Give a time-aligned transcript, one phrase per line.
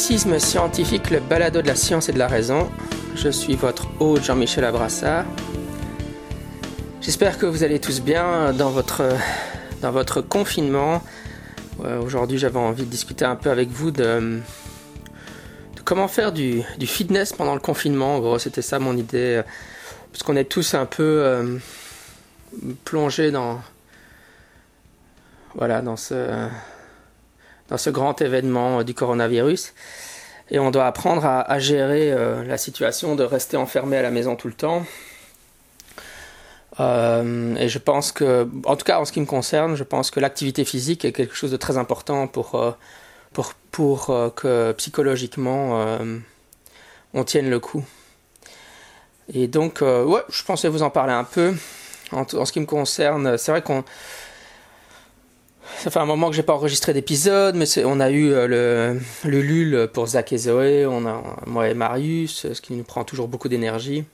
[0.00, 2.70] Scientifique, le balado de la science et de la raison.
[3.16, 5.26] Je suis votre hôte Jean-Michel Abrassard.
[7.02, 9.02] J'espère que vous allez tous bien dans votre,
[9.82, 11.02] dans votre confinement.
[12.02, 14.40] Aujourd'hui, j'avais envie de discuter un peu avec vous de,
[15.84, 18.16] comment faire du, fitness pendant le confinement.
[18.16, 19.42] En gros, c'était ça mon idée.
[20.10, 21.58] Parce qu'on est tous un peu euh,
[22.86, 23.60] plongés dans,
[25.54, 26.48] voilà, dans ce
[27.70, 29.72] dans ce grand événement du coronavirus.
[30.50, 34.34] Et on doit apprendre à, gérer euh, la situation de rester enfermé à la maison
[34.34, 34.84] tout le temps.
[36.80, 40.10] Euh, et je pense que, en tout cas en ce qui me concerne, je pense
[40.10, 42.72] que l'activité physique est quelque chose de très important pour, euh,
[43.32, 45.84] pour, pour que psychologiquement
[47.14, 47.84] on tienne le coup.
[49.32, 51.54] Et donc, ouais, je pensais vous en parler un peu.
[52.10, 53.84] En ce qui me concerne, c'est vrai qu'on
[55.80, 58.46] ça fait un moment que j'ai pas enregistré d'épisode, mais on a eu euh,
[59.24, 63.02] le, LUL pour Zach et Zoé, on a moi et Marius, ce qui nous prend
[63.02, 64.04] toujours beaucoup d'énergie.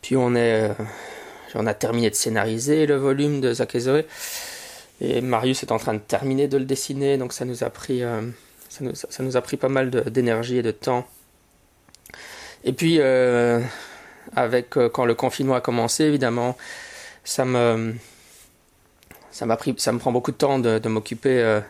[0.00, 0.74] Puis on est, euh,
[1.56, 4.06] on a terminé de scénariser le volume de Zach et Zoé,
[5.00, 8.04] et Marius est en train de terminer de le dessiner, donc ça nous a pris,
[8.04, 8.22] euh,
[8.68, 8.84] ça,
[9.24, 11.08] nous, a pris pas mal d'énergie et de temps.
[12.62, 13.00] Et puis
[14.36, 16.56] avec quand le confinement a commencé, évidemment,
[17.24, 17.94] ça me
[19.38, 21.60] ça m'a pris, ça me prend beaucoup de temps de, m'occuper euh,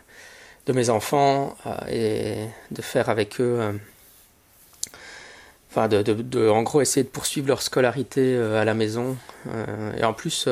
[0.65, 3.73] de mes enfants euh, et de faire avec eux, euh,
[5.71, 9.19] enfin de, en gros essayer de poursuivre leur scolarité à la maison.
[9.99, 10.49] et en plus,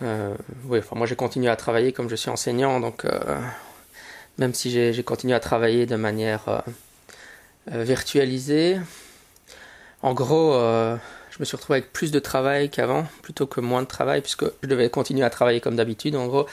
[0.00, 3.06] oui, moi j'ai continué à travailler comme je suis enseignant, donc
[4.38, 6.64] même si j'ai continué à travailler de manière
[7.68, 8.80] virtualisée,
[10.02, 10.52] en gros
[11.38, 14.44] je me suis retrouvé avec plus de travail qu'avant, plutôt que moins de travail, puisque
[14.60, 16.46] je devais continuer à travailler comme d'habitude, en gros,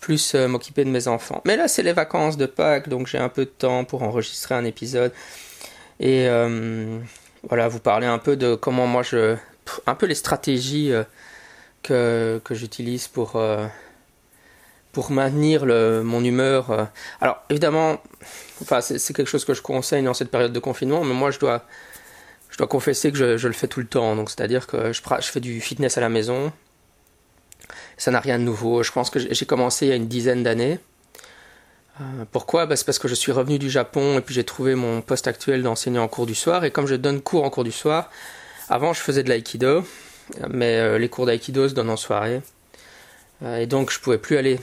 [0.00, 1.40] plus euh, m'occuper de mes enfants.
[1.44, 4.56] Mais là, c'est les vacances de Pâques, donc j'ai un peu de temps pour enregistrer
[4.56, 5.12] un épisode.
[6.00, 6.98] Et euh,
[7.48, 9.36] voilà, vous parler un peu de comment moi je.
[9.86, 11.04] un peu les stratégies euh,
[11.84, 13.40] que, que j'utilise pour.
[14.90, 16.88] pour maintenir mon humeur.
[17.20, 18.00] Alors évidemment,
[18.62, 21.38] enfin c'est quelque chose que je conseille dans cette période de confinement, mais moi je
[21.38, 21.64] dois
[22.54, 24.14] je dois confesser que je, le fais tout le temps.
[24.14, 26.52] Donc, c'est-à-dire que je, fais du fitness à la maison.
[27.96, 28.84] Ça n'a rien de nouveau.
[28.84, 30.78] Je pense que j'ai commencé il y a une dizaine d'années.
[32.00, 32.66] Euh, pourquoi?
[32.66, 35.26] Bah, C'est parce que je suis revenu du Japon et puis j'ai trouvé mon poste
[35.26, 36.64] actuel d'enseignant en cours du soir.
[36.64, 38.08] Et comme je donne cours en cours du soir,
[38.68, 39.84] avant je faisais de l'aïkido,
[40.48, 42.40] mais euh, les cours d'aïkido se donnent en soirée.
[43.42, 44.60] Euh, et donc je pouvais plus aller.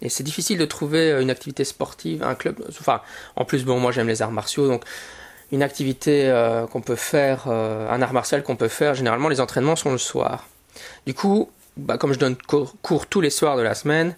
[0.00, 2.64] Et c'est difficile de trouver une activité sportive, un club.
[2.68, 3.00] Enfin,
[3.34, 4.84] en plus, bon, moi j'aime les arts martiaux, donc
[5.52, 9.40] une activité euh, qu'on peut faire, euh, un art martial qu'on peut faire, généralement les
[9.40, 10.48] entraînements sont le soir.
[11.06, 14.16] Du coup, bah, comme je donne cours, tous les soirs de la semaine,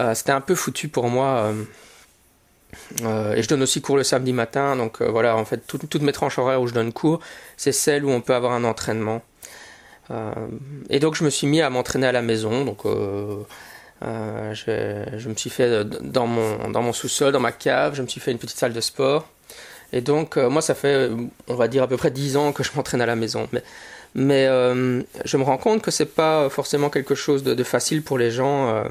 [0.00, 1.54] euh, c'était un peu foutu pour moi.
[3.00, 6.38] et je donne aussi cours le samedi matin, donc voilà, en fait, toutes mes tranches
[6.38, 7.20] horaires où je donne cours,
[7.56, 9.22] c'est celles où on peut avoir un entraînement.
[10.90, 12.80] et donc je me suis mis à m'entraîner à la maison, donc
[14.04, 18.38] je, me suis fait dans mon sous-sol, dans ma cave, je me suis fait une
[18.38, 19.28] petite salle de sport.
[19.92, 21.10] Et donc, euh, moi, ça fait,
[21.48, 23.48] on va dire, à peu près 10 ans que je m'entraîne à la maison.
[23.52, 23.62] Mais,
[24.14, 28.18] mais euh, je me rends compte que c'est pas forcément quelque chose de, facile pour
[28.18, 28.84] les gens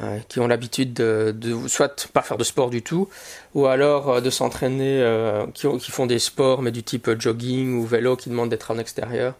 [0.00, 3.08] euh, qui ont l'habitude de, de, soit pas faire de sport du tout,
[3.54, 5.04] ou alors de s'entraîner,
[5.54, 8.78] qui, qui, font des sports, mais du type jogging ou vélo qui demandent d'être en
[8.78, 9.34] extérieur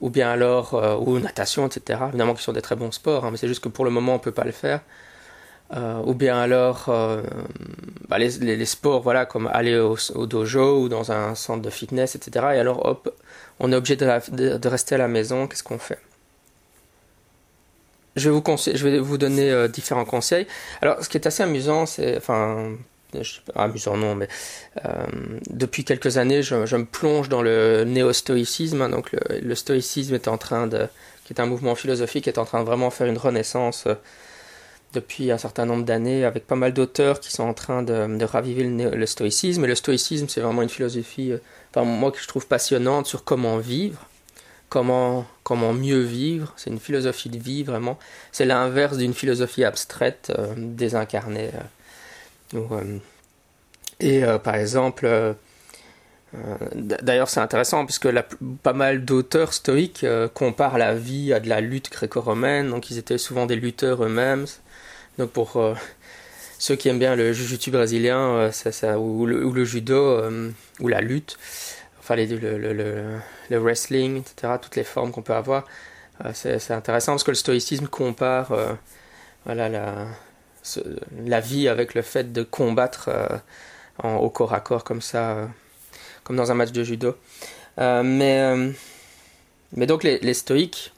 [0.00, 2.00] ou bien alors ou natation, etc.
[2.08, 4.14] Évidemment, qui sont des très bons sports, hein, mais c'est juste que pour le moment,
[4.14, 4.80] on peut pas le faire.
[5.76, 7.22] Euh, ou bien alors euh,
[8.08, 12.46] bah les, sports voilà comme aller au, dojo ou dans un centre de fitness etc
[12.54, 13.14] et alors hop
[13.60, 15.46] on est obligé de, rester à la maison.
[15.46, 15.98] Qu'est-ce qu'on fait?
[18.16, 20.46] Je vais vous donner euh, différents conseils.
[20.80, 22.72] Alors ce qui est assez amusant c'est enfin
[23.54, 24.28] amusant non mais
[25.50, 30.28] depuis quelques années je, me plonge dans le néo-stoïcisme hein, donc le, le, stoïcisme est
[30.28, 30.86] en train de
[31.24, 33.86] qui est un mouvement philosophique est en train de vraiment faire une renaissance
[34.94, 38.64] depuis un certain nombre d'années avec pas mal d'auteurs qui sont en train de, raviver
[38.64, 39.64] le, stoïcisme.
[39.64, 41.38] Et le stoïcisme, c'est vraiment une philosophie, euh,
[41.70, 44.06] enfin, moi que je trouve passionnante sur comment vivre,
[44.70, 46.54] comment, comment mieux vivre.
[46.56, 47.98] C'est une philosophie de vie vraiment.
[48.32, 51.50] C'est l'inverse d'une philosophie abstraite, euh, désincarnée.
[52.54, 52.98] Euh,
[54.00, 55.34] et par exemple,
[56.74, 58.22] D'ailleurs, c'est intéressant puisque la,
[58.62, 63.18] pas mal d'auteurs stoïques comparent la vie à de la lutte gréco-romaine, donc ils étaient
[63.18, 64.46] souvent des lutteurs eux-mêmes.
[65.18, 65.74] Donc pour euh,
[66.58, 70.50] ceux qui aiment bien le jiu-jitsu brésilien euh, ça, ou, le, judo euh,
[70.80, 71.38] ou la lutte,
[71.98, 72.56] enfin les, le,
[73.50, 75.66] le, wrestling, etc., toutes les formes qu'on peut avoir,
[76.34, 78.52] c'est intéressant parce que le stoïcisme compare
[79.44, 83.08] voilà, la, vie avec le fait de combattre
[84.02, 85.48] au corps à corps comme ça,
[86.24, 87.16] comme dans un match de judo.
[87.76, 88.72] mais,
[89.72, 90.92] mais donc les, stoïques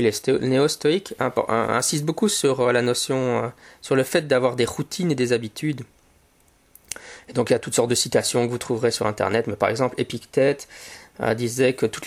[0.00, 1.14] et les néo-stoïques
[1.48, 5.82] insistent beaucoup sur la notion, sur le fait d'avoir des routines et des habitudes.
[7.28, 9.56] Et donc il y a toutes sortes de citations que vous trouverez sur Internet, mais
[9.56, 10.68] par exemple Épictète
[11.36, 12.06] disait que toutes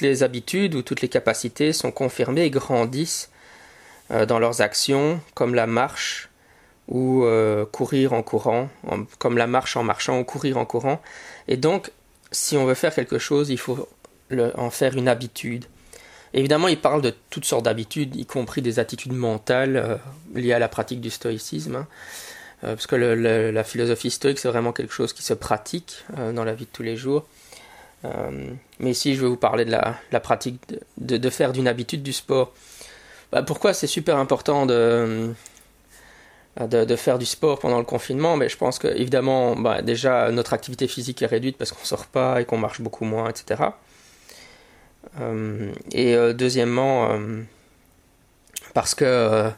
[0.00, 3.30] les, habitudes ou toutes les capacités sont confirmées et grandissent
[4.10, 6.28] euh, dans leurs actions, comme la marche
[6.88, 8.68] ou euh, courir en courant,
[9.18, 11.00] comme la marche en marchant ou courir en courant.
[11.48, 11.90] Et donc,
[12.30, 13.88] si on veut faire quelque chose, il faut
[14.56, 15.64] en faire une habitude.
[16.34, 19.96] Évidemment, il parle de toutes sortes d'habitudes, y compris des attitudes mentales euh,
[20.34, 21.76] liées à la pratique du stoïcisme.
[21.76, 21.86] Hein.
[22.62, 26.64] parce que la philosophie stoïque, c'est vraiment quelque chose qui se pratique dans la vie
[26.64, 27.26] de tous les jours.
[28.04, 30.60] Euh, mais ici, je vais vous parler de la, pratique
[30.98, 32.52] de, faire d'une habitude du sport.
[33.32, 35.32] Bah, pourquoi c'est super important de,
[36.60, 38.36] de, faire du sport pendant le confinement?
[38.36, 41.86] Mais je pense que, évidemment, bah, déjà, notre activité physique est réduite parce qu'on ne
[41.86, 43.62] sort pas et qu'on marche beaucoup moins, etc.
[45.20, 47.10] Euh, et euh, deuxièmement,
[48.74, 49.50] parce que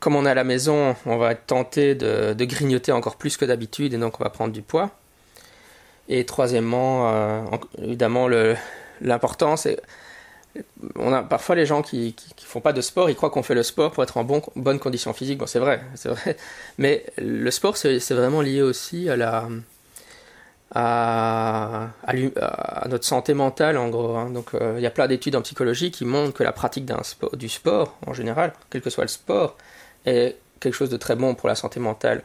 [0.00, 3.44] comme on est à la maison, on va tenté de, de grignoter encore plus que
[3.44, 4.90] d'habitude et donc on va prendre du poids.
[6.08, 7.42] Et troisièmement, euh,
[7.82, 8.28] évidemment,
[9.00, 9.80] l'important, c'est.
[10.96, 13.54] On a parfois les gens qui, qui, font pas de sport, ils croient qu'on fait
[13.54, 15.38] le sport pour être en bon, bonne condition physique.
[15.38, 16.36] Bon, c'est vrai, c'est vrai.
[16.78, 19.48] Mais le sport, c'est vraiment lié aussi à la.
[20.74, 21.88] À,
[22.88, 24.16] notre santé mentale en gros.
[24.16, 24.30] Hein.
[24.30, 26.90] Donc euh, il y a plein d'études en psychologie qui montrent que la pratique
[27.34, 29.56] du sport en général, quel que soit le sport,
[30.04, 32.22] est quelque chose de très bon pour la santé mentale.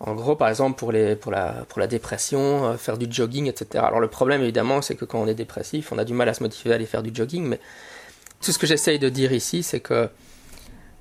[0.00, 3.84] En gros, par exemple, pour, la, dépression, euh, faire du jogging, etc.
[3.86, 6.34] Alors le problème, évidemment, c'est que quand on est dépressif, on a du mal à
[6.34, 7.60] se motiver à aller faire du jogging, mais
[8.40, 10.08] tout ce que j'essaye de dire ici, c'est que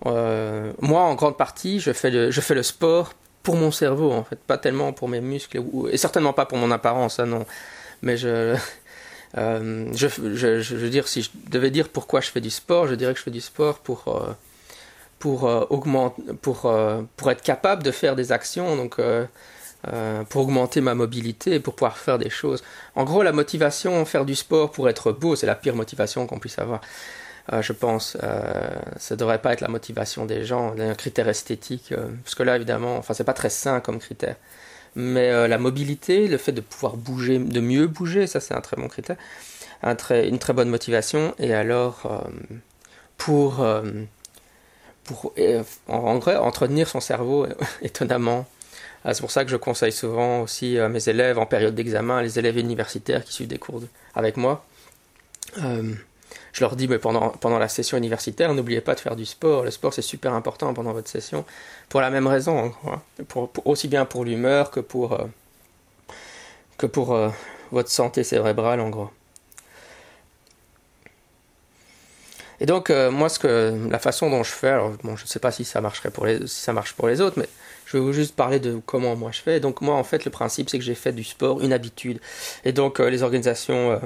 [0.06, 3.14] euh, moi, en grande partie, je fais le sport
[3.50, 5.60] pour mon cerveau, en fait, pas tellement pour mes muscles,
[5.92, 7.48] et certainement pas pour mon apparence, non.
[8.04, 8.56] Mais je,
[9.40, 10.08] euh, je,
[10.62, 13.18] je, veux dire, si je devais dire pourquoi je fais du sport, je dirais que
[13.18, 14.06] je fais du sport pour
[15.18, 19.26] pour euh, augmenter, pour, euh, pour être capable de faire des actions, donc euh,
[20.30, 22.64] pour augmenter ma mobilité pour pouvoir faire des choses.
[22.96, 26.40] En gros, la motivation, faire du sport pour être beau, c'est la pire motivation qu'on
[26.40, 26.82] puisse avoir.
[27.62, 28.18] Je pense,
[28.98, 31.94] ça devrait pas être la motivation des gens, un critère esthétique,
[32.24, 34.36] parce que là, évidemment, enfin, c'est pas très sain comme critère.
[34.96, 38.78] Mais la mobilité, le fait de pouvoir bouger, de mieux bouger, ça, c'est un très
[38.78, 39.18] bon critère,
[39.84, 41.34] une très bonne motivation.
[41.40, 42.24] Et alors,
[43.18, 43.64] pour
[45.10, 47.48] pour euh, en, vrai, entretenir son cerveau
[47.82, 48.48] étonnamment.
[49.06, 52.38] C'est pour ça que je conseille souvent aussi à mes élèves en période d'examen, les
[52.38, 53.82] élèves universitaires qui suivent des cours
[54.14, 54.66] avec moi.
[55.64, 55.94] Euh,
[56.54, 59.64] je leur dis, mais pendant, pendant la session universitaire, n'oubliez pas de faire du sport.
[59.64, 61.46] Le sport, c'est super important pendant votre session,
[61.90, 63.02] pour la même raison, hein.
[63.28, 65.26] pour, aussi bien pour l'humeur que pour, euh,
[66.78, 67.18] que pour
[67.72, 69.10] votre santé cérébrale, en gros.
[72.62, 75.28] Et donc, euh, moi, ce que, la façon dont je fais, alors bon, je ne
[75.28, 77.48] sais pas si ça, marcherait pour les, si ça marche pour les autres, mais
[77.86, 79.60] je vais vous juste parler de comment moi je fais.
[79.60, 82.20] Donc, moi, en fait, le principe, c'est que j'ai fait du sport une habitude.
[82.66, 83.98] Et donc, euh, les organisations, euh,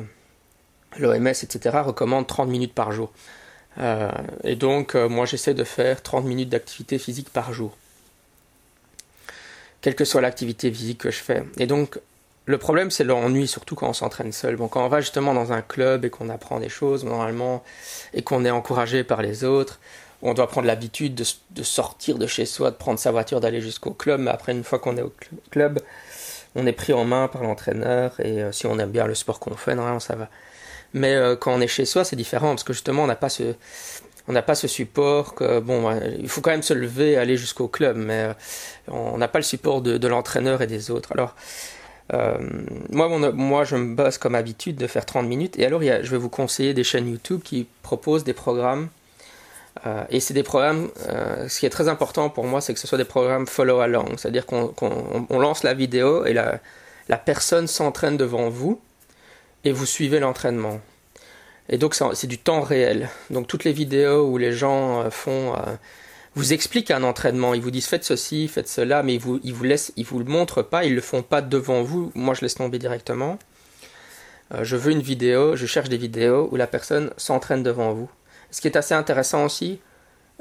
[0.98, 3.12] l'OMS, etc., recommandent 30 minutes par jour.
[4.44, 7.76] et donc, moi, j'essaie de faire 30 minutes d'activité physique par jour.
[9.82, 11.44] Quelle que soit l'activité physique que je fais.
[11.58, 12.00] Et donc,
[12.46, 14.58] le problème, c'est l'ennui, surtout quand on s'entraîne seul.
[14.58, 17.64] Bon, quand on va justement dans un club et qu'on apprend des choses, normalement,
[18.14, 19.80] et qu'on est encouragé par les autres,
[20.22, 23.92] on doit prendre l'habitude de, sortir de chez soi, de prendre sa voiture, d'aller jusqu'au
[23.92, 24.22] club.
[24.22, 25.14] Mais après, une fois qu'on est au
[25.52, 25.80] club,
[26.56, 28.20] on est pris en main par l'entraîneur.
[28.20, 30.30] Et euh, si on aime bien le sport qu'on fait, normalement, ça va.
[30.94, 33.30] Mais euh, quand on est chez soi, c'est différent parce que justement, on n'a pas
[33.30, 33.56] ce,
[34.28, 37.68] on n'a pas ce support bon, il faut quand même se lever, et aller jusqu'au
[37.68, 38.34] club, mais euh,
[38.88, 41.12] on n'a pas le support de, l'entraîneur et des autres.
[41.12, 41.36] Alors
[42.14, 42.38] euh,
[42.90, 45.58] moi, moi, je me base comme habitude de faire 30 minutes.
[45.58, 48.90] Et alors, je vais vous conseiller des chaînes YouTube qui proposent des programmes.
[50.10, 50.90] Et c'est des programmes,
[51.48, 54.18] ce qui est très important pour moi, c'est que ce soit des programmes follow along.
[54.18, 58.80] C'est-à-dire qu'on lance la vidéo et la personne s'entraîne devant vous
[59.63, 60.82] et vous suivez l'entraînement.
[61.70, 63.10] Et donc, c'est du temps réel.
[63.29, 65.55] Donc, toutes les vidéos où les gens font
[66.36, 67.53] vous expliquent un entraînement.
[67.53, 70.20] Ils vous disent faites ceci, faites cela, mais ils vous, ils vous laissent, ils vous
[70.20, 72.12] le montrent pas, ils le font pas devant vous.
[72.15, 73.38] Moi, je laisse tomber directement.
[74.53, 78.10] Euh, je veux une vidéo, je cherche des vidéos où la personne s'entraîne devant vous.
[78.51, 79.79] Ce qui est assez intéressant aussi,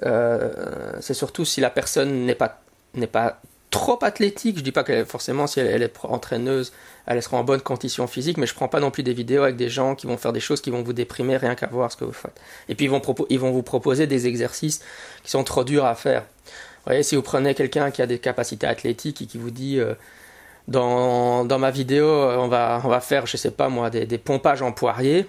[0.04, 2.62] euh, c'est surtout si la personne n'est pas,
[2.94, 3.40] n'est pas
[3.72, 4.58] trop athlétique.
[4.58, 6.72] Je dis pas qu'elle forcément si elle, est entraîneuse,
[7.06, 9.56] elle sera en bonne condition physique, mais je prends pas non plus des vidéos avec
[9.56, 11.96] des gens qui vont faire des choses qui vont vous déprimer rien qu'à voir ce
[11.96, 12.40] que vous faites.
[12.68, 14.80] Et puis ils vont, ils vont vous proposer des exercices
[15.24, 16.22] qui sont trop durs à faire.
[16.22, 19.78] Vous voyez, si vous prenez quelqu'un qui a des capacités athlétiques et qui vous dit
[19.78, 19.94] euh,
[20.68, 24.18] dans, dans, ma vidéo, on va, on va faire, je sais pas moi, des, des
[24.18, 25.26] pompages en poirier.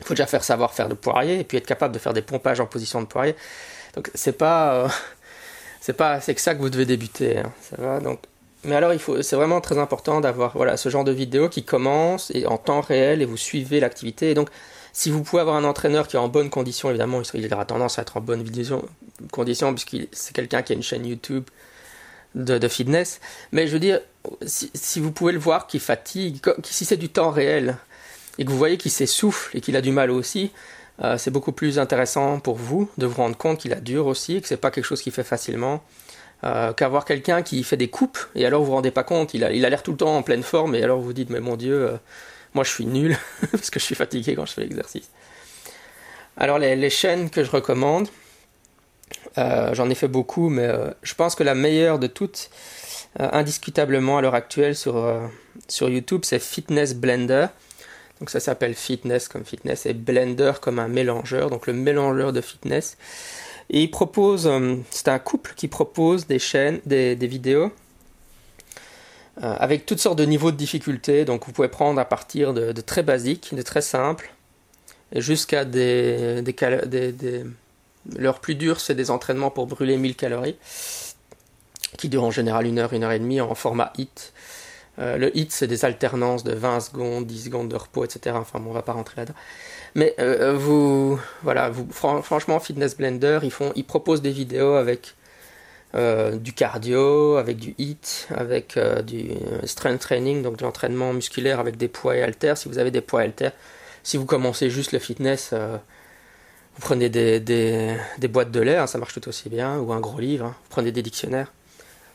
[0.00, 2.22] Il faut déjà faire savoir faire de poirier et puis être capable de faire des
[2.22, 3.36] pompages en position de poirier.
[3.94, 4.88] Donc c'est pas, euh,
[5.82, 7.38] c'est pas, c'est que ça que vous devez débuter.
[7.38, 8.20] Hein, ça va donc.
[8.62, 11.64] Mais alors il faut, c'est vraiment très important d'avoir voilà ce genre de vidéo qui
[11.64, 14.34] commence et en temps réel et vous suivez l'activité.
[14.34, 14.48] Donc
[14.92, 17.98] si vous pouvez avoir un entraîneur qui est en bonne condition, évidemment il aura tendance
[17.98, 18.44] à être en bonne
[19.32, 21.44] condition puisqu'il c'est quelqu'un qui a une chaîne YouTube
[22.36, 23.20] de, fitness.
[23.50, 24.00] Mais je veux dire,
[24.46, 27.76] si, si vous pouvez le voir qui fatigue, si c'est du temps réel
[28.38, 30.52] et que vous voyez qu'il s'essouffle et qu'il a du mal aussi,
[31.02, 34.40] euh, c'est beaucoup plus intéressant pour vous de vous rendre compte qu'il a dur aussi,
[34.40, 35.82] que c'est pas quelque chose qui fait facilement,
[36.44, 39.44] euh, qu'avoir quelqu'un qui fait des coupes et alors vous vous rendez pas compte, il
[39.44, 41.74] a l'air tout le temps en pleine forme et alors vous dites mais mon Dieu,
[41.74, 41.96] euh,
[42.54, 43.18] moi je suis nul
[43.50, 45.10] parce que je suis fatigué quand je fais l'exercice.
[46.36, 48.08] Alors les, chaînes que je recommande,
[49.36, 50.66] j'en ai fait beaucoup, mais
[51.02, 52.48] je pense que la meilleure de toutes,
[53.18, 55.30] indiscutablement à l'heure actuelle sur
[55.90, 57.48] YouTube, c'est Fitness Blender.
[58.22, 62.40] Donc ça s'appelle fitness comme fitness et blender comme un mélangeur, donc le mélangeur de
[62.40, 62.96] fitness.
[63.68, 67.72] Et il propose, euh, c'est un couple qui propose des chaînes, des, vidéos
[69.42, 71.24] euh, avec toutes sortes de niveaux de difficulté.
[71.24, 74.32] Donc vous pouvez prendre à partir de, très basiques, de très simples,
[75.16, 77.44] jusqu'à des, des,
[78.16, 80.58] L'heure plus dure, c'est des entraînements pour brûler 1000 calories,
[81.98, 84.32] qui durent en général une heure, une heure et demie en format HIT.
[84.98, 88.36] Euh, le hit, c'est des alternances de 20 secondes, 10 secondes de repos, etc.
[88.38, 89.38] Enfin, bon, on va pas rentrer là-dedans.
[89.94, 95.14] Mais euh, vous, voilà, vous, franchement, Fitness Blender, ils, font, ils proposent des vidéos avec
[95.94, 99.30] euh, du cardio, avec du hit, avec du
[99.64, 102.58] strength training, donc de l'entraînement musculaire avec des poids et haltères.
[102.58, 103.52] Si vous avez des poids et haltères,
[104.02, 109.14] si vous commencez juste le fitness, vous prenez des, boîtes de lait, hein, ça marche
[109.14, 110.56] tout aussi bien, ou un gros livre, hein.
[110.62, 111.52] vous prenez des dictionnaires.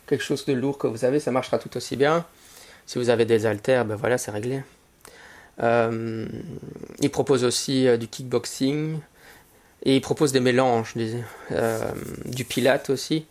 [0.08, 2.26] Quelque chose de lourd que vous avez, ça marchera tout aussi bien.
[2.88, 4.64] Si vous avez des haltères, ben voilà, c'est réglé.
[5.62, 6.26] Euh,
[7.02, 9.00] il propose aussi euh, du kickboxing
[9.84, 10.94] et il propose des mélanges,
[11.52, 11.92] euh,
[12.26, 13.26] du pilate aussi.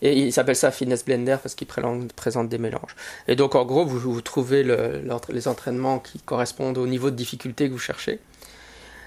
[0.00, 2.94] Et il s'appelle ça Fitness Blender parce qu'il présente des mélanges.
[3.26, 7.72] Et donc en gros, vous, trouvez les entraînements qui correspondent au niveau de difficulté que
[7.72, 8.20] vous cherchez.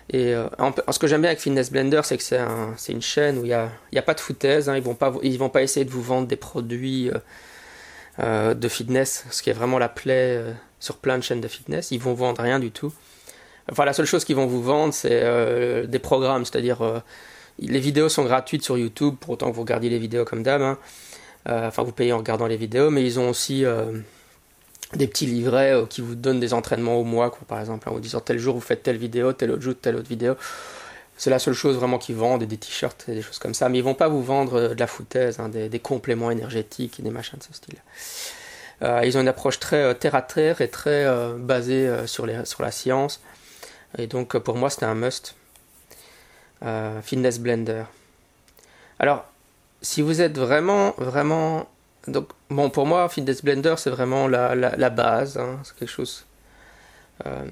[0.09, 3.55] Et ce que j'aime bien avec Fitness Blender, c'est que c'est une chaîne où il
[3.91, 4.69] n'y a, pas de foutaise.
[4.69, 4.77] Hein.
[4.77, 7.11] ils ne vont pas essayer de vous vendre des produits
[8.19, 11.47] euh, de fitness, ce qui est vraiment la plaie euh, sur plein de chaînes de
[11.47, 11.91] fitness.
[11.91, 12.91] Ils vont vendre rien du tout.
[13.71, 17.03] Enfin, la seule chose qu'ils vont vous vendre, c'est euh, des programmes, c'est-à-dire
[17.59, 20.61] les vidéos sont gratuites sur YouTube, pour autant que vous regardiez les vidéos comme d'hab.
[20.61, 20.77] Hein.
[21.45, 23.65] enfin, vous payez en regardant les vidéos, mais ils ont aussi
[24.93, 28.21] des petits livrets qui vous donnent des entraînements au mois, par exemple, en vous disant
[28.21, 30.35] tel jour vous faites telle vidéo, tel autre jour telle autre vidéo.
[31.17, 33.69] C'est la seule chose vraiment qu'ils vendent, des t-shirts et des choses comme ça.
[33.69, 37.03] Mais ils vont pas vous vendre euh, de la foutaise, hein, des, compléments énergétiques et
[37.03, 37.77] des machins de ce style.
[38.83, 41.05] Euh, ils ont une approche très euh, terre à terre et très
[41.37, 43.21] basée sur, la science.
[43.97, 45.35] Et donc pour moi c'était un must.
[47.03, 47.83] Fitness Blender.
[48.99, 49.25] Alors,
[49.81, 51.69] si vous êtes vraiment, vraiment...
[52.07, 55.37] Donc, bon, pour moi, Fitness Blender, c'est vraiment la, la, base.
[55.37, 55.59] Hein.
[55.63, 56.25] c'est quelque chose
[57.25, 57.45] euh,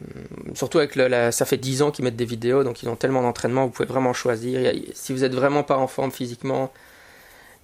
[0.53, 3.21] surtout avec le, ça fait 10 ans qu'ils mettent des vidéos, donc ils ont tellement
[3.21, 4.71] d'entraînement, vous pouvez vraiment choisir.
[4.93, 6.71] si vous êtes vraiment pas en forme physiquement,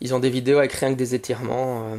[0.02, 1.94] ils ont des vidéos avec rien que des étirements.
[1.94, 1.98] Euh.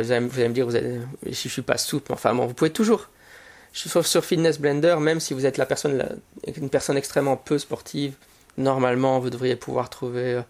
[0.00, 3.08] vous, allez, me dire, vous allez, je suis pas souple, enfin bon, vous pouvez toujours.
[3.72, 6.20] Sauf sur Fitness Blender, même si vous êtes la personne,
[6.56, 8.14] une personne extrêmement peu sportive,
[8.56, 10.42] normalement vous devriez pouvoir trouver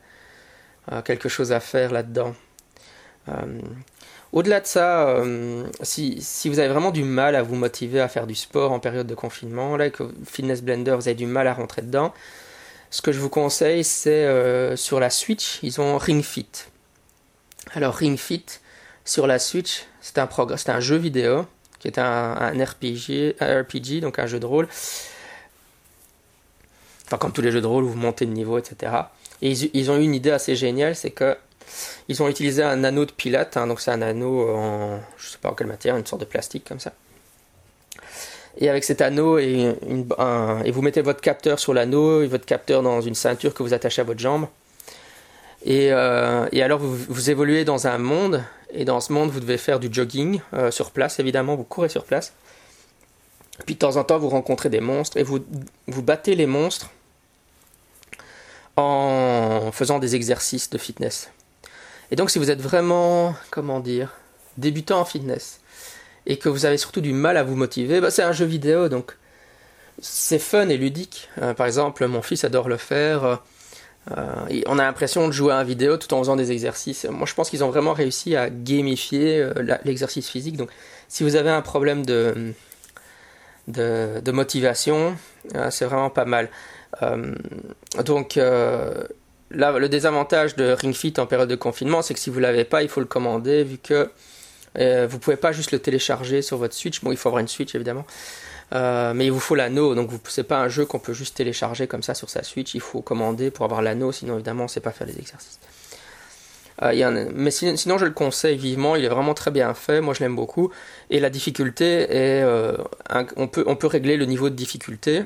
[0.92, 2.35] euh, quelque chose à faire là-dedans.
[4.32, 8.08] Au-delà de ça, euh, si, si, vous avez vraiment du mal à vous motiver à
[8.08, 11.47] faire du sport en période de confinement, là, que Fitness Blender, vous avez du mal
[11.47, 12.12] à rentrer dedans,
[12.90, 16.49] ce que je vous conseille, c'est euh, sur la Switch, ils ont Ring Fit.
[17.75, 18.44] Alors Ring Fit,
[19.04, 20.28] sur la Switch, c'est un,
[20.66, 21.47] un jeu vidéo
[21.78, 24.68] qui est un, RPG, donc un jeu de rôle.
[27.06, 28.92] Enfin, comme tous les jeux de rôle, vous montez de niveau, etc.
[29.40, 31.37] Et ils, ils ont eu une idée assez géniale, c'est que
[32.08, 35.38] ils ont utilisé un anneau de pilate, hein, donc c'est un anneau en, je sais
[35.38, 36.92] pas en quelle matière, une sorte de plastique comme ça.
[38.60, 39.75] Et avec cet anneau, et,
[40.64, 43.72] et vous mettez votre capteur sur l'anneau, et votre capteur dans une ceinture que vous
[43.72, 44.48] attachez à votre jambe.
[45.64, 49.58] Et, euh, alors vous, vous, évoluez dans un monde, et dans ce monde vous devez
[49.58, 52.32] faire du jogging euh, sur place, évidemment, vous courez sur place.
[53.66, 55.40] Puis de temps en temps vous rencontrez des monstres, et vous,
[55.87, 56.90] vous battez les monstres
[58.76, 61.30] en faisant des exercices de fitness.
[62.10, 64.14] Et donc si vous êtes vraiment, comment dire,
[64.56, 65.60] débutant en fitness,
[66.26, 68.88] et que vous avez surtout du mal à vous motiver, bah, c'est un jeu vidéo,
[68.88, 69.16] donc
[70.00, 71.28] c'est fun et ludique.
[71.40, 73.40] Euh, par exemple, mon fils adore le faire.
[74.10, 77.04] Euh, on a l'impression de jouer à un vidéo tout en faisant des exercices.
[77.04, 80.56] Moi, je pense qu'ils ont vraiment réussi à gamifier euh, l'exercice physique.
[80.56, 80.70] Donc,
[81.08, 82.52] si vous avez un problème de,
[83.66, 85.16] de, motivation,
[85.70, 86.50] c'est vraiment pas mal.
[88.04, 88.38] donc,
[89.50, 92.83] le désavantage de Ring Fit en période de confinement, c'est que si vous l'avez pas,
[92.83, 94.11] il faut le commander, vu que
[94.78, 97.02] euh, vous pouvez pas juste le télécharger sur votre Switch.
[97.02, 98.07] Bon, il faut avoir une Switch évidemment.
[98.75, 101.87] Euh, mais il vous faut l'anneau, donc c'est pas un jeu qu'on peut juste télécharger
[101.87, 102.75] comme ça sur sa Switch.
[102.75, 105.59] Il faut commander pour avoir l'anneau, sinon évidemment on sait pas faire les exercices.
[106.83, 108.95] Euh, mais sinon, je le conseille vivement.
[108.95, 110.00] Il est vraiment très bien fait.
[110.00, 110.71] Moi, je l'aime beaucoup.
[111.11, 112.45] Et la difficulté est,
[113.50, 115.25] peut on peut régler le niveau de difficulté.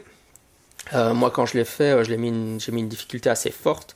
[0.92, 3.94] Moi, quand je l'ai fait, j'ai mis une difficulté assez forte.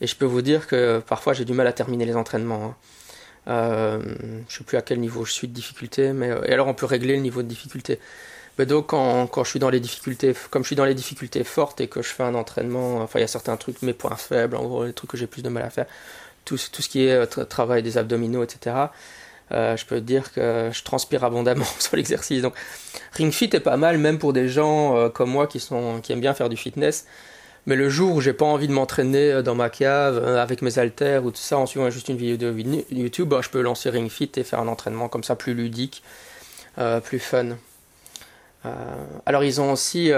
[0.00, 2.64] Et je peux vous dire que parfois j'ai du mal à terminer les entraînements.
[2.64, 2.76] Hein.
[3.48, 4.02] Euh,
[4.48, 6.74] je sais plus à quel niveau je suis de difficulté, mais euh, et alors on
[6.74, 8.00] peut régler le niveau de difficulté.
[8.58, 11.44] Mais donc quand, quand, je suis dans les difficultés, comme je suis dans les difficultés
[11.44, 14.16] fortes et que je fais un entraînement, enfin il y a certains trucs, mes points
[14.16, 15.86] faibles, en gros les trucs que j'ai plus de mal à faire,
[16.44, 18.76] tout, tout ce qui est euh, travail des abdominaux, etc.
[19.52, 22.42] Euh, je peux dire que je transpire abondamment sur l'exercice.
[22.42, 22.54] Donc
[23.12, 26.12] Ring Fit est pas mal, même pour des gens euh, comme moi qui, sont, qui
[26.12, 27.06] aiment bien faire du fitness.
[27.66, 30.78] Mais le jour où j'ai pas envie de m'entraîner euh, dans ma cave avec mes
[30.78, 33.90] haltères ou tout ça en suivant juste une vidéo de YouTube, bah, je peux lancer
[33.90, 36.02] Ring Fit et faire un entraînement comme ça plus ludique,
[37.04, 37.56] plus fun.
[39.24, 40.10] alors ils ont aussi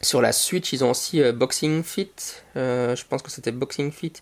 [0.00, 2.10] sur la Switch, ils ont aussi Boxing Fit.
[2.56, 4.14] je pense que c'était Boxing Fit.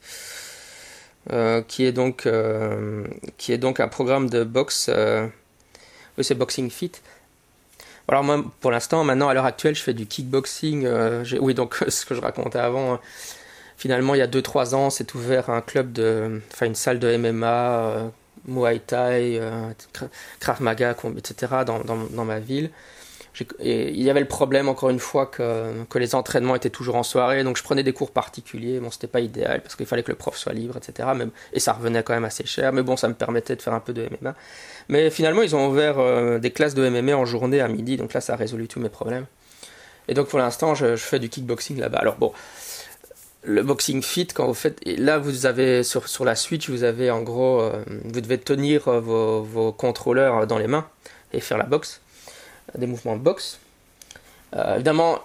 [1.69, 2.29] Qui est donc
[3.37, 4.91] qui est donc un programme de boxe
[6.17, 6.93] oui c'est Boxing Fit
[8.11, 10.85] alors moi, pour l'instant, maintenant, à l'heure actuelle, je fais du kickboxing.
[10.85, 12.97] Euh, oui, donc ce que je racontais avant, euh,
[13.77, 17.17] finalement, il y a 2-3 ans, c'est ouvert un club de, enfin une salle de
[17.17, 18.09] MMA, euh,
[18.49, 19.41] Muay Thai,
[20.41, 21.63] Krav Maga, etc.
[21.65, 22.71] dans, dans, dans ma ville.
[23.61, 27.45] Il y avait le problème, encore une fois, que, les entraînements étaient toujours en soirée,
[27.45, 28.81] donc je prenais des cours particuliers.
[28.81, 31.09] Bon, c'était pas idéal parce qu'il fallait que le prof soit libre, etc.
[31.15, 33.75] Même, et ça revenait quand même assez cher, mais bon, ça me permettait de faire
[33.75, 34.35] un peu de MMA.
[34.89, 38.13] Mais finalement, ils ont ouvert euh, des classes de MMA en journée à midi, donc
[38.13, 39.27] là, ça a résolu tous mes problèmes.
[40.09, 41.99] Et donc pour l'instant, je, fais du kickboxing là-bas.
[41.99, 42.33] Alors bon,
[43.45, 47.23] le boxing fit, quand vous faites, là vous avez sur, la Switch, vous avez en
[47.23, 50.89] gros, euh, vous devez tenir euh, vos contrôleurs dans les mains
[51.33, 52.01] et faire la boxe
[52.77, 53.59] des mouvements de boxe.
[54.57, 55.21] Euh, évidemment,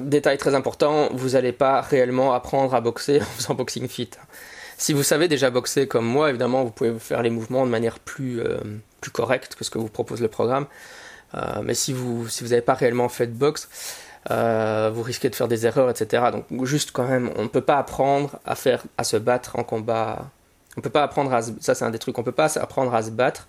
[0.00, 4.10] détail très important, vous n'allez pas réellement apprendre à boxer en faisant boxing fit.
[4.76, 7.98] Si vous savez déjà boxer comme moi, évidemment, vous pouvez faire les mouvements de manière
[8.00, 8.58] plus, euh,
[9.00, 10.66] plus correcte que ce que vous propose le programme.
[11.34, 13.68] Euh, mais si vous si vous n'avez pas réellement fait de boxe,
[14.28, 16.24] vous risquez de faire des erreurs, etc.
[16.32, 19.64] Donc juste quand même, on ne peut pas apprendre à faire à se battre en
[19.64, 20.30] combat.
[20.76, 22.18] On peut pas apprendre à ça c'est un des trucs.
[22.18, 23.46] On peut pas apprendre à se battre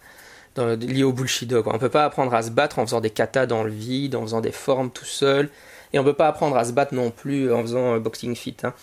[0.57, 1.63] lié au bullshido.
[1.63, 1.75] Quoi.
[1.75, 4.21] On peut pas apprendre à se battre en faisant des katas dans le vide, en
[4.21, 5.49] faisant des formes tout seul.
[5.93, 8.57] Et on peut pas apprendre à se battre non plus en faisant boxing fit.
[8.63, 8.73] Hein.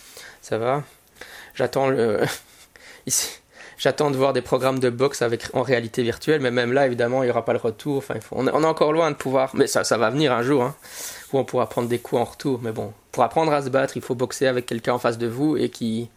[0.40, 0.82] Ça va?
[1.54, 2.20] J'attends le...
[3.82, 7.24] J'attends de voir des programmes de boxe avec, en réalité virtuelle, mais même là, évidemment,
[7.24, 7.96] il n'y aura pas le retour.
[7.96, 10.76] Enfin, on, est, encore loin de pouvoir, mais ça, ça va venir un jour, hein,
[11.32, 12.60] où on pourra prendre des coups en retour.
[12.62, 15.26] Mais bon, pour apprendre à se battre, il faut boxer avec quelqu'un en face de
[15.26, 16.10] vous et qui,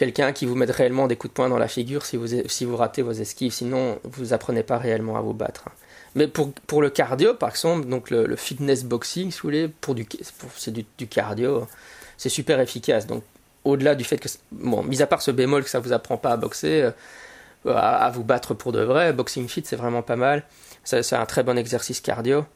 [0.00, 2.64] quelqu'un qui vous mette réellement des coups de poing dans la figure si vous, si
[2.64, 3.52] vous ratez vos esquives.
[3.52, 5.66] Sinon, vous apprenez pas réellement à vous battre.
[6.14, 9.94] Mais pour, pour le cardio, par exemple, donc le, fitness boxing, si vous voulez, pour
[9.94, 10.08] du,
[10.56, 11.68] c'est du, cardio,
[12.16, 13.06] c'est super efficace.
[13.06, 13.22] Donc,
[13.64, 16.30] au-delà du fait que, bon, mis à part ce bémol que ça vous apprend pas
[16.30, 16.90] à boxer,
[17.66, 20.44] euh, à, vous battre pour de vrai, boxing fit, c'est vraiment pas mal.
[20.82, 22.46] C'est un très bon exercice cardio.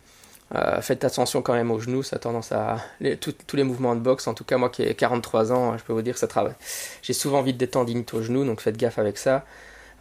[0.54, 2.78] Euh, faites attention quand même aux genoux, ça a tendance à.
[3.20, 5.92] tous les mouvements de boxe, en tout cas moi qui ai 43 ans, je peux
[5.92, 6.54] vous dire que ça travaille.
[7.02, 9.44] J'ai souvent envie de tendinites aux genoux, donc faites gaffe avec ça.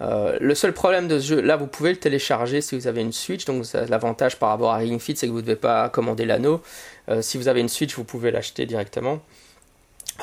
[0.02, 3.02] Euh, le seul problème de ce jeu, là vous pouvez le télécharger si vous avez
[3.02, 5.90] une Switch, donc l'avantage par rapport à Ring Fit c'est que vous ne devez pas
[5.90, 6.62] commander l'anneau.
[7.10, 9.20] Euh, si vous avez une Switch, vous pouvez l'acheter directement.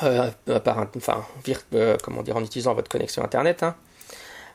[0.01, 1.25] enfin,
[2.03, 3.63] comment dire, en utilisant votre connexion internet.
[3.63, 3.75] Hein.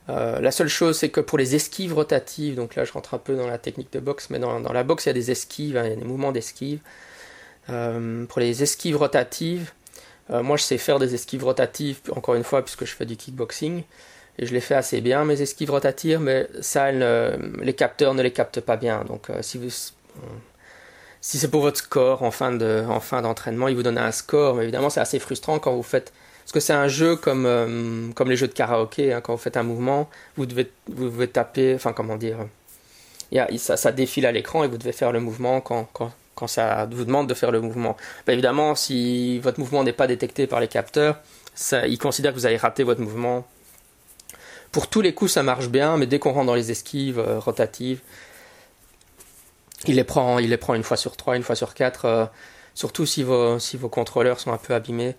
[0.09, 3.19] Euh, la seule chose, c'est que pour les esquives rotatives, donc là je rentre un
[3.19, 5.77] peu dans la technique de boxe, mais dans, la boxe il y a des esquives,
[5.77, 6.81] hein, il y a des mouvements d'esquive.
[7.71, 9.73] Euh, pour les esquives rotatives,
[10.31, 13.17] euh, moi je sais faire des esquives rotatives, encore une fois, puisque je fais du
[13.17, 13.83] kickboxing,
[14.39, 18.33] et je les fais assez bien, mes esquives rotatives, mais ça, les capteurs ne les
[18.33, 19.03] captent pas bien.
[19.05, 19.59] Donc si,
[21.21, 24.91] si c'est pour votre score en fin d'entraînement, ils vous donnent un score, mais évidemment
[24.91, 26.13] c'est assez frustrant quand vous faites
[26.47, 29.13] parce que c'est un jeu comme, euh, les jeux de karaoké.
[29.13, 30.69] Hein, quand vous faites un mouvement, vous devez,
[31.27, 32.37] taper, enfin comment dire,
[33.35, 35.89] a, ça, défile à l'écran et vous devez faire le mouvement quand,
[36.47, 37.97] ça vous demande de faire le mouvement.
[38.29, 41.19] Ben, évidemment, si votre mouvement n'est pas détecté par les capteurs,
[41.57, 43.45] ça, ils considèrent que vous avez raté votre mouvement
[44.71, 48.03] pour tous les coups, ça marche bien, mais dès qu'on rentre dans les esquives rotatives,
[49.89, 52.31] il les prend, il les prend une fois sur trois, une fois sur quatre,
[52.75, 53.59] surtout si vos
[53.91, 55.17] contrôleurs sont un peu abîmés.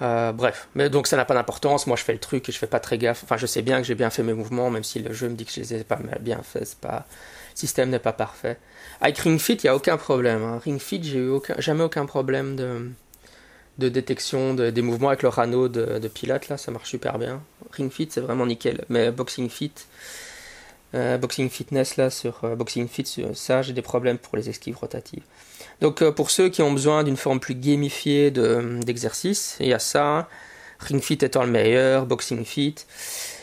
[0.00, 1.86] Euh, bref, mais donc ça n'a pas d'importance.
[1.86, 3.22] Moi, je fais le truc et je fais pas très gaffe.
[3.24, 5.34] Enfin, je sais bien que j'ai bien fait mes mouvements, même si le jeu me
[5.34, 6.76] dit que je les ai pas bien faits.
[6.80, 7.06] Pas...
[7.54, 8.58] Le système n'est pas parfait.
[9.00, 10.42] Avec Ring Fit, il n'y a aucun problème.
[10.42, 10.60] Hein.
[10.64, 11.54] Ring Fit, j'ai eu aucun...
[11.58, 16.10] jamais aucun problème de, détection des mouvements avec le rano de, de.
[16.48, 17.42] Là, ça marche super bien.
[17.72, 18.84] Ring Fit, c'est vraiment nickel.
[18.88, 19.72] Mais Boxing Fit,
[20.94, 24.76] euh, Boxing Fitness, là, sur euh, Boxing Fit, ça, j'ai des problèmes pour les esquives
[24.76, 25.22] rotatives.
[25.82, 29.80] Donc euh, pour ceux qui ont besoin d'une forme plus gamifiée d'exercice, il y a
[29.80, 30.28] ça,
[30.78, 32.76] Ring Fit étant le meilleur, Boxing Fit.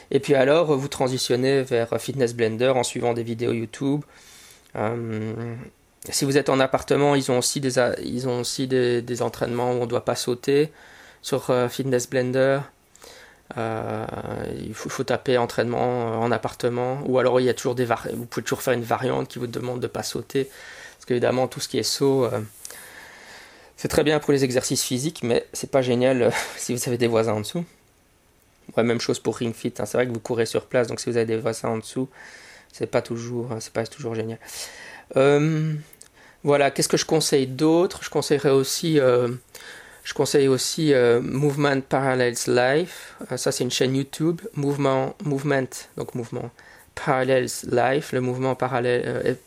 [0.10, 4.04] Et puis alors, vous transitionnez vers Fitness Blender en suivant des vidéos YouTube.
[4.78, 5.34] Euh,
[6.10, 7.74] si vous êtes en appartement, ils ont aussi des,
[8.04, 10.72] ils ont aussi des, entraînements où on ne doit pas sauter
[11.22, 12.62] sur euh, Fitness Blender.
[13.58, 17.02] il faut, taper entraînement en appartement.
[17.06, 19.48] Ou alors il y a toujours des vous pouvez toujours faire une variante qui vous
[19.48, 20.50] demande de ne pas sauter
[21.08, 22.42] évidemment, tout ce qui est saut, euh,
[23.78, 26.98] c'est très bien pour les exercices physiques, mais c'est pas génial euh, si vous avez
[26.98, 27.66] des voisins en dessous.
[28.78, 29.74] Même chose pour Ring Fit.
[29.80, 29.86] Hein.
[29.86, 32.08] C'est vrai que vous courez sur place, donc si vous avez des voisins en dessous,
[32.72, 33.04] c'est pas
[33.60, 34.38] c'est pas toujours génial.
[35.18, 35.74] Euh,
[36.44, 38.04] voilà, qu'est-ce que je conseille d'autre?
[38.04, 39.00] Je conseillerais aussi,
[40.14, 43.16] conseille aussi Movement Parallels Life.
[43.36, 44.40] ça, c'est une chaîne YouTube.
[44.54, 46.12] Mouvement, Movement, donc
[46.94, 49.38] Parallels Life, le mouvement parallèle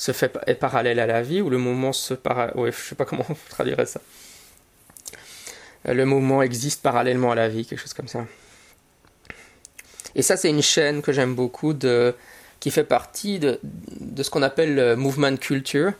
[0.00, 2.56] se fait est parallèle à la vie ou le mouvement se para...
[2.56, 4.00] ouais, je sais pas comment on ça.
[5.86, 8.24] Euh, le mouvement existe parallèlement à la vie, quelque chose comme ça.
[10.14, 12.14] Et ça, c'est une chaîne que j'aime beaucoup, de,
[12.60, 15.92] qui fait partie de, de ce qu'on appelle le movement culture.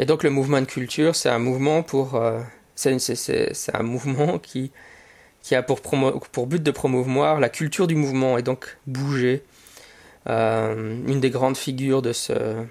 [0.00, 2.16] Et donc, le mouvement culture, c'est un mouvement pour.
[2.16, 2.40] Euh,
[2.74, 4.72] c'est, un mouvement qui,
[5.42, 9.44] qui a pour, pour but de promouvoir la culture du mouvement et donc bouger.
[10.28, 12.64] Euh, une des grandes figures de ce,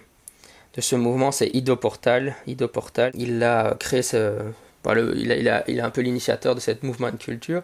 [0.75, 2.35] de ce mouvement, c'est Ido Portal.
[2.47, 4.33] Ido Portal, il a créé ce,
[4.85, 7.63] il, a, il, a, il, a, un peu l'initiateur de cette mouvement de culture.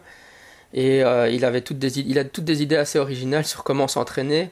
[0.74, 3.88] Et euh, il, avait toutes des, il a toutes des idées assez originales sur comment
[3.88, 4.50] s'entraîner,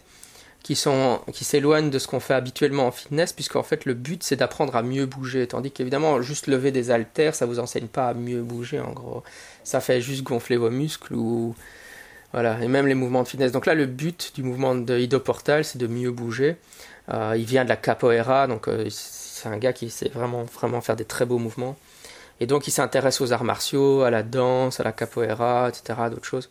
[0.62, 4.22] qui, sont, qui s'éloignent de ce qu'on fait habituellement en fitness, puisqu'en fait le but
[4.22, 5.46] c'est d'apprendre à mieux bouger.
[5.46, 9.22] Tandis qu'évidemment, juste lever des haltères, ça vous enseigne pas à mieux bouger en gros.
[9.64, 11.54] Ça fait juste gonfler vos muscles ou.
[12.32, 13.52] Voilà, et même les mouvements de fitness.
[13.52, 16.56] Donc là, le but du mouvement de Ido Portal, c'est de mieux bouger.
[17.12, 20.80] Euh, il vient de la capoeira, donc euh, c'est un gars qui sait vraiment, vraiment
[20.80, 21.76] faire des très beaux mouvements.
[22.40, 26.24] Et donc il s'intéresse aux arts martiaux, à la danse, à la capoeira, etc., d'autres
[26.24, 26.50] choses.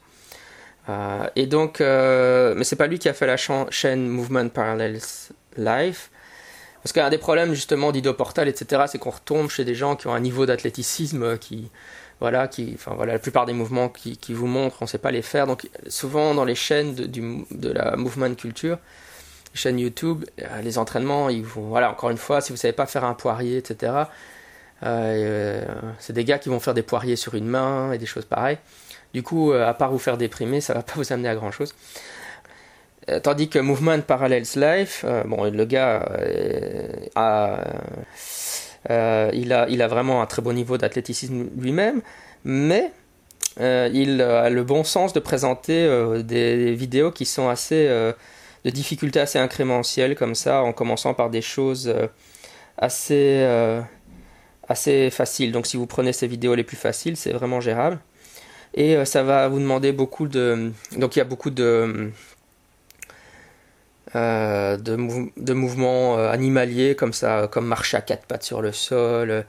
[0.90, 5.00] Euh, et donc, mais c'est pas lui qui a fait la chaîne Movement Parallels
[5.58, 6.10] Life.
[6.84, 10.08] Parce qu'un des problèmes justement d'Ido Portal, etc., c'est qu'on retombe chez des gens qui
[10.08, 11.72] ont un niveau d'athléticisme qui,
[12.20, 15.12] voilà, qui, enfin voilà, la plupart des mouvements qui, vous montrent, on ne sait pas
[15.12, 15.48] les faire.
[15.48, 18.78] Donc souvent dans les chaînes de, la movement culture,
[19.54, 22.86] chaîne YouTube, euh, les entraînements, ils vont, voilà, encore une fois, si vous savez pas
[22.86, 24.06] faire un poirier, etc., euh,
[24.86, 25.64] euh,
[26.00, 28.58] c'est des gars qui vont faire des poiriers sur une main et des choses pareilles.
[29.14, 31.76] Du coup, à part vous faire déprimer, ça va pas vous amener à grand chose.
[33.22, 36.04] tandis que Movement Parallels Life, bon, le gars
[37.16, 37.64] a,
[38.90, 42.02] il, a, il a vraiment un très bon niveau d'athléticisme lui-même,
[42.44, 42.92] mais
[43.60, 45.88] il a le bon sens de présenter
[46.24, 47.88] des vidéos qui sont assez
[48.64, 52.08] de difficultés assez incrémentielles comme ça, en commençant par des choses euh,
[52.78, 53.82] assez, euh,
[54.68, 55.52] assez faciles.
[55.52, 58.00] Donc si vous prenez ces vidéos les plus faciles, c'est vraiment gérable.
[58.74, 60.72] Et euh, ça va vous demander beaucoup de...
[60.98, 62.12] Donc il y a beaucoup de...
[64.14, 69.46] de, de, mouvements animaliers comme ça, comme marcher à quatre pattes sur le sol,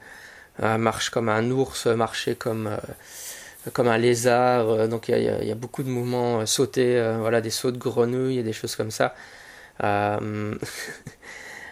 [0.59, 2.69] marche comme un ours, marcher comme
[3.73, 4.69] comme un lézard.
[4.69, 7.77] Euh, donc il y, a beaucoup de mouvements euh, sautés, euh, voilà, des sauts de
[7.77, 9.15] grenouilles et des choses comme ça.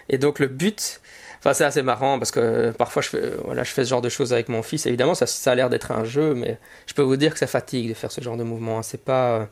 [0.09, 0.99] et donc le but,
[1.39, 4.09] enfin c'est assez marrant parce que parfois je fais, voilà, je fais ce genre de
[4.09, 4.85] choses avec mon fils.
[4.85, 7.89] Évidemment, ça, a l'air d'être un jeu, mais je peux vous dire que ça fatigue
[7.89, 8.79] de faire ce genre de mouvement.
[8.79, 8.83] Hein.
[8.83, 9.47] C'est pas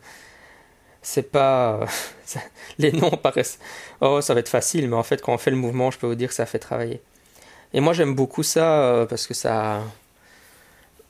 [1.02, 1.80] c'est pas
[2.78, 3.58] les noms paraissent
[4.00, 6.06] oh ça va être facile mais en fait quand on fait le mouvement je peux
[6.06, 7.02] vous dire que ça fait travailler
[7.74, 9.82] et moi j'aime beaucoup ça parce que ça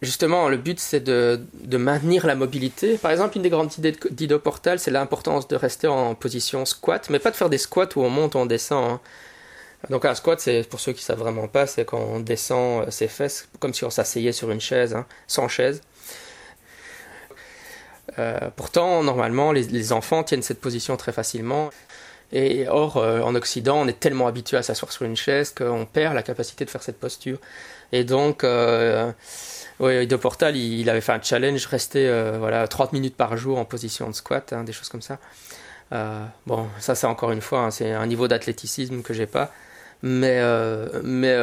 [0.03, 1.41] Justement, le but, c'est de,
[1.77, 2.99] maintenir la mobilité.
[2.99, 7.09] Par exemple, une des grandes idées d'Ido Portal, c'est l'importance de rester en position squat,
[7.09, 8.91] mais pas de faire des squats où on monte, on descend.
[8.91, 9.01] Hein.
[9.91, 12.91] Donc un squat, c'est pour ceux qui savent vraiment pas, c'est quand on descend euh,
[12.91, 15.81] ses fesses comme si on s'asseyait sur une chaise, hein, sans chaise.
[18.19, 21.71] Euh, pourtant, normalement, les, enfants tiennent cette position très facilement.
[22.33, 25.87] Et or, euh, en Occident, on est tellement habitué à s'asseoir sur une chaise qu'on
[25.87, 27.39] perd la capacité de faire cette posture.
[27.93, 28.45] Et donc,
[29.83, 33.65] Oui, Ido Portal, il, avait fait un challenge, rester voilà, 30 minutes par jour en
[33.65, 35.19] position de squat, hein, des choses comme ça.
[36.47, 39.53] bon, ça c'est encore une fois, hein, c'est un niveau d'athléticisme que j'ai pas.
[40.05, 40.41] Mais,
[41.03, 41.37] mais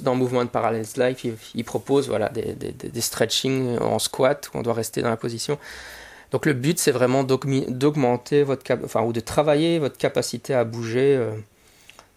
[0.00, 4.58] dans Mouvement de Parallels Life, il, propose voilà, des, des, des, stretching en squat où
[4.58, 5.58] on doit rester dans la position.
[6.34, 11.14] Donc le but, c'est vraiment d'augmenter votre enfin, ou de travailler votre capacité à bouger
[11.16, 11.30] euh,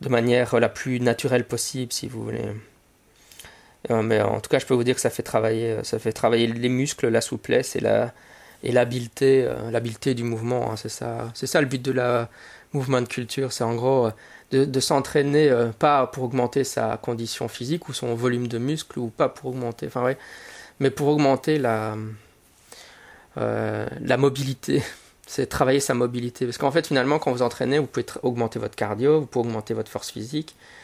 [0.01, 2.41] de manière la plus naturelle possible, si vous voulez.
[3.91, 5.99] Euh, mais en tout cas, je peux vous dire que ça fait travailler, euh, ça
[5.99, 8.13] fait travailler les muscles, la souplesse et la
[8.63, 10.71] et l'habileté, l'habileté du mouvement.
[10.71, 12.27] Hein, c'est ça, c'est ça le but de la
[12.73, 13.53] mouvement de culture.
[13.53, 14.09] C'est en gros
[14.51, 19.29] de, s'entraîner pas pour augmenter sa condition physique ou son volume de muscle ou pas
[19.29, 20.17] pour augmenter, enfin ouais,
[20.79, 21.95] mais pour augmenter la
[23.37, 24.83] euh, mobilité,
[25.27, 26.45] c'est travailler sa mobilité.
[26.45, 29.73] Parce qu'en fait, finalement, quand vous entraînez, vous pouvez augmenter votre cardio, vous pouvez augmenter
[29.73, 30.76] votre force physique, euh,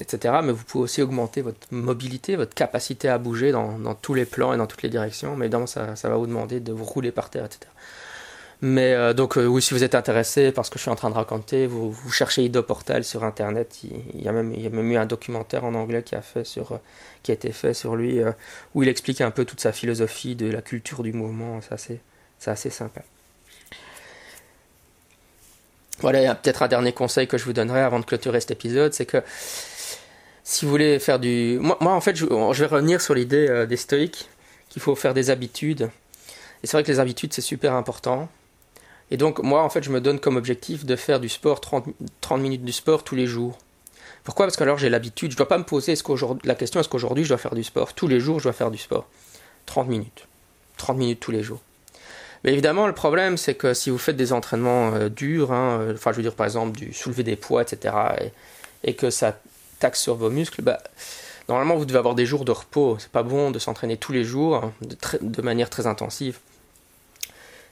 [0.00, 0.36] etc.
[0.42, 4.52] Mais vous pouvez aussi augmenter votre mobilité, votre capacité à bouger dans, tous les plans
[4.52, 5.36] et dans toutes les directions.
[5.36, 7.70] Mais évidemment, ça, va vous demander de vous rouler par terre, etc.
[8.62, 11.14] Mais euh, donc, oui, si vous êtes intéressé parce que je suis en train de
[11.14, 13.80] raconter, vous, cherchez Ido Portal sur internet.
[13.84, 16.22] Il, y a même, il y a même eu un documentaire en anglais qui a
[16.22, 16.80] fait sur
[17.24, 18.32] qui a été fait sur lui, euh,
[18.74, 21.60] où il explique un peu toute sa philosophie de la culture du mouvement.
[21.62, 22.00] C'est assez,
[22.46, 23.02] assez sympa.
[26.00, 29.06] Voilà, peut-être un dernier conseil que je vous donnerai avant de clôturer cet épisode, c'est
[29.06, 29.22] que
[30.42, 31.58] si vous voulez faire du...
[31.60, 34.28] Moi, en fait, je, vais revenir sur l'idée euh, des stoïques,
[34.68, 35.90] qu'il faut faire des habitudes.
[36.62, 38.28] Et c'est vrai que les habitudes, c'est super important.
[39.10, 41.86] Et donc, moi, en fait, je me donne comme objectif de faire du sport, 30,
[42.20, 43.58] 30 minutes du sport tous les jours.
[44.24, 44.46] Pourquoi?
[44.46, 45.94] Parce que alors j'ai l'habitude, je ne dois pas me poser
[46.44, 47.92] la question est-ce qu'aujourd'hui je dois faire du sport?
[47.92, 49.06] Tous les jours je dois faire du sport.
[49.66, 50.26] 30 minutes.
[50.78, 51.60] 30 minutes tous les jours.
[52.44, 55.94] Mais évidemment, le problème, c'est que si vous faites des entraînements euh, durs, hein, euh,
[55.94, 57.94] enfin, je veux dire par exemple du soulever des poids, etc.,
[58.84, 59.38] et, que ça
[59.80, 60.78] taxe sur vos muscles, bah,
[61.48, 62.98] normalement, vous devez avoir des jours de repos.
[62.98, 64.72] C'est pas bon de s'entraîner tous les jours hein,
[65.22, 66.38] de, manière très intensive.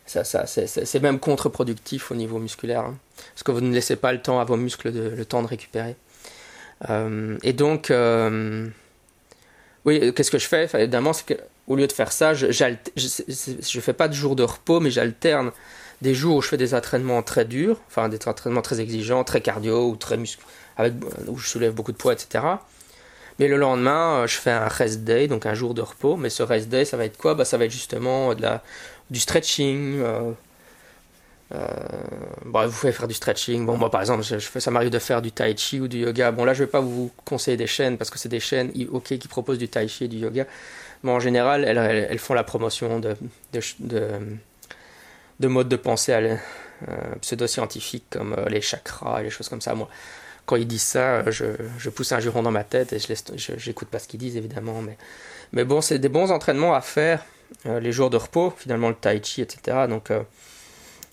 [0.07, 2.97] Ça, c'est même contre-productif au niveau musculaire, hein,
[3.35, 5.49] parce que vous ne laissez pas le temps à vos muscles de, le temps de
[5.49, 5.97] récupérer.
[6.89, 7.93] Euh, et donc,
[9.85, 10.69] oui, qu'est-ce que je fais?
[10.75, 14.81] Évidemment, c'est qu'au lieu de faire ça, je ne fais pas de jours de repos,
[14.81, 15.53] mais j'alterne
[16.01, 19.41] des jours où je fais des entraînements très durs, enfin des entraînements très exigeants, très
[19.41, 20.45] cardio ou très muscles,
[20.77, 20.95] avec,
[21.29, 22.45] où je soulève beaucoup de poids, etc.
[23.39, 26.17] Mais le lendemain, euh, je fais un rest day, donc un jour de repos.
[26.17, 27.35] Mais ce rest day, ça va être quoi?
[27.35, 28.63] Bah, Ça va être justement de la,
[29.11, 30.03] du stretching,
[31.55, 31.67] euh,
[32.47, 33.67] bon, vous pouvez faire du stretching.
[33.67, 36.31] Bon, moi, par exemple, je, ça m'arrive de faire du tai chi ou du yoga.
[36.33, 39.29] Bon, là, je vais pas vous conseiller des chaînes parce que c'est des chaînes qui
[39.29, 40.47] proposent du tai chi et du yoga.
[41.03, 43.17] Mais en général, elles, font la promotion de,
[43.53, 43.61] de,
[45.41, 46.37] de, modes de pensée euh,
[47.21, 49.75] pseudo-scientifiques comme euh, les chakras et les choses comme ça.
[49.75, 49.89] Moi,
[50.47, 51.45] quand ils disent ça, je,
[51.79, 53.15] je pousse un juron dans ma tête et je
[53.57, 54.81] j'écoute pas ce qu'ils disent évidemment.
[55.53, 57.25] Mais, bon, c'est des bons entraînements à faire
[57.65, 59.87] les jours de repos, finalement le tai chi, etc.
[59.89, 60.11] Donc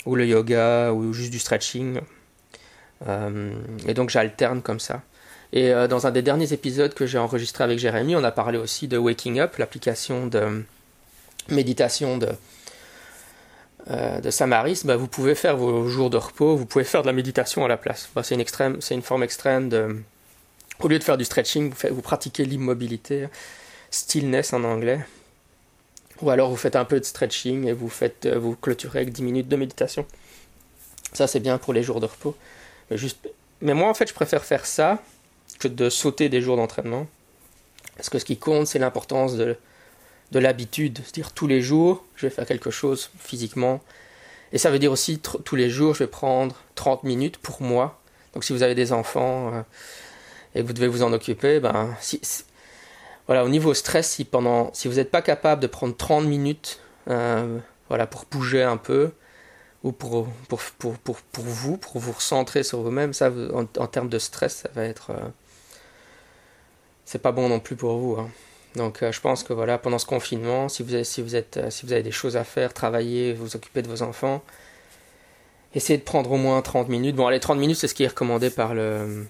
[0.05, 1.99] ou le yoga, ou juste du stretching.
[3.07, 3.53] Euh,
[3.87, 5.01] et donc j'alterne comme ça.
[5.51, 8.57] Et euh, dans un des derniers épisodes que j'ai enregistré avec Jérémy, on a parlé
[8.57, 10.63] aussi de Waking Up, l'application de
[11.49, 12.29] méditation de,
[13.89, 14.81] euh, de Samaris.
[14.85, 17.67] Bah, vous pouvez faire vos jours de repos, vous pouvez faire de la méditation à
[17.67, 18.09] la place.
[18.13, 20.01] Bah, c'est une, extrême, c'est une forme extrême de...
[20.79, 23.27] Au lieu de faire du stretching, vous, vous pratiquez l'immobilité,
[23.91, 25.03] stillness en anglais.
[26.21, 29.13] Ou alors vous faites un peu de stretching et vous faites euh, vous clôturez avec
[29.13, 30.05] 10 minutes de méditation.
[31.13, 32.35] Ça c'est bien pour les jours de repos.
[32.91, 33.29] Mais, juste...
[33.61, 35.01] Mais moi en fait je préfère faire ça
[35.59, 37.07] que de sauter des jours d'entraînement.
[37.95, 39.57] Parce que ce qui compte c'est l'importance de,
[40.31, 40.99] de l'habitude.
[41.03, 43.81] C'est-à-dire tous les jours je vais faire quelque chose physiquement.
[44.51, 47.99] Et ça veut dire aussi tous les jours je vais prendre 30 minutes pour moi.
[48.33, 49.61] Donc si vous avez des enfants euh,
[50.55, 52.21] et que vous devez vous en occuper, ben, si,
[53.27, 56.79] voilà, au niveau stress, si, pendant, si vous n'êtes pas capable de prendre 30 minutes
[57.09, 59.11] euh, voilà, pour bouger un peu,
[59.83, 64.09] ou pour, pour, pour, pour, pour vous, pour vous recentrer sur vous-même, ça, en, termes
[64.09, 65.11] de stress, ça va être.
[65.11, 65.29] Euh,
[67.09, 68.17] c'est pas bon non plus pour vous.
[68.19, 68.29] Hein.
[68.75, 71.59] Donc, euh, je pense que voilà, pendant ce confinement, si vous, avez, si, vous êtes,
[71.71, 74.43] si vous avez des choses à faire, travailler, vous occuper de vos enfants,
[75.73, 77.15] essayez de prendre au moins 30 minutes.
[77.15, 79.25] Bon, les 30 minutes, c'est ce qui est recommandé par le,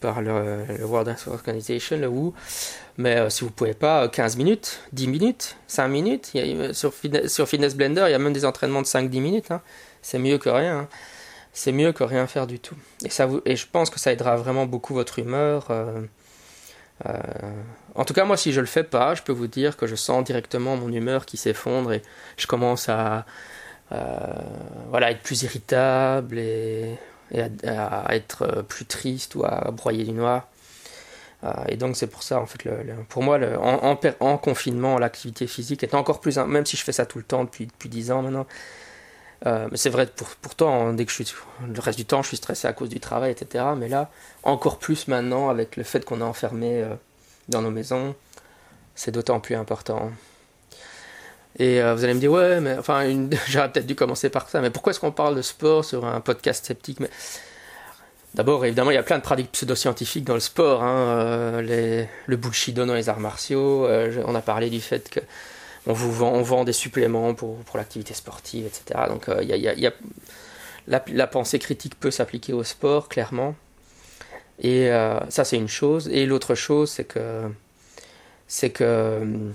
[0.00, 2.32] par le, World Health Organization, le WHO.
[2.96, 6.32] Mais euh, si vous pouvez pas, 15 minutes, 10 minutes, 5 minutes.
[6.72, 6.94] sur,
[7.26, 9.50] sur, Fitness Blender, il y a même des entraînements de 5-10 minutes.
[9.50, 9.60] Hein.
[10.00, 10.78] C'est mieux que rien.
[10.78, 10.88] Hein.
[11.52, 12.76] C'est mieux que rien faire du tout.
[13.04, 15.70] Et, ça et je pense que ça aidera vraiment beaucoup votre humeur.
[17.06, 17.50] Euh, euh,
[17.94, 19.94] en tout cas, moi, si je le fais pas, je peux vous dire que je
[19.94, 22.02] sens directement mon humeur qui s'effondre et
[22.36, 23.26] je commence à,
[24.90, 26.96] voilà, être plus irritable et
[27.32, 30.48] et à, être euh, plus triste ou à broyer du noir.
[31.68, 32.68] et donc c'est pour ça, en fait,
[33.08, 36.36] pour moi, en, en, confinement, l'activité physique est encore plus...
[36.38, 38.46] Même si je fais ça tout le temps depuis, depuis 10 ans maintenant,
[39.44, 41.34] mais c'est vrai, pour, pourtant, dès que je suis,
[41.66, 43.64] le reste du temps, je suis stressé à cause du travail, etc.
[43.76, 44.10] Mais là,
[44.42, 46.84] encore plus maintenant, avec le fait qu'on est enfermé
[47.48, 48.14] dans nos maisons,
[48.94, 50.12] c'est d'autant plus important.
[51.58, 53.04] Et euh, vous allez me dire, ouais, mais enfin,
[53.48, 56.20] j'aurais peut-être dû commencer par ça, mais pourquoi est-ce qu'on parle de sport sur un
[56.20, 56.98] podcast sceptique?
[58.34, 60.84] D'abord, évidemment, il y a plein de pratiques pseudo-scientifiques dans le sport.
[60.84, 63.86] Hein, euh, le bullshido dans les arts martiaux.
[63.86, 65.20] Euh, on a parlé du fait que
[65.86, 69.00] on vous vend, des suppléments pour, pour l'activité sportive, etc.
[69.08, 69.92] Donc, il y a,
[70.86, 73.54] la, pensée critique peut s'appliquer au sport, clairement.
[74.60, 74.90] Et
[75.30, 76.08] ça, c'est une chose.
[76.08, 77.50] Et l'autre chose, c'est que
[78.46, 79.52] c'est que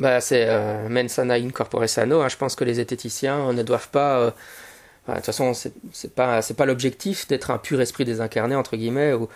[0.00, 1.48] bah, c'est euh, mensana in.
[1.48, 2.28] Hein.
[2.28, 4.18] Je pense que les zététiciens ne doivent pas.
[4.18, 4.30] Euh,
[5.08, 9.12] de toute façon, c'est pas pas l'objectif d'être un pur esprit désincarné entre guillemets.
[9.12, 9.28] Ou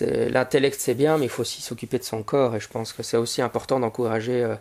[0.00, 2.56] l'intellect c'est bien, mais il faut aussi s'occuper de son corps.
[2.56, 4.56] Et je pense que c'est aussi important d'encourager